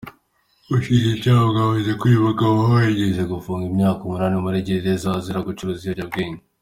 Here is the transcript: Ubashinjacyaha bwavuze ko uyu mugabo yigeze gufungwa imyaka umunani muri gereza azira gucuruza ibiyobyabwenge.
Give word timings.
Ubashinjacyaha 0.65 1.41
bwavuze 1.51 1.91
ko 1.97 2.03
uyu 2.09 2.25
mugabo 2.27 2.57
yigeze 2.85 3.21
gufungwa 3.31 3.65
imyaka 3.71 3.99
umunani 4.03 4.35
muri 4.45 4.65
gereza 4.67 5.07
azira 5.17 5.45
gucuruza 5.47 5.81
ibiyobyabwenge. 5.83 6.43